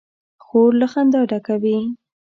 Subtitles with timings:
[0.43, 1.77] خور له خندا ډکه وي.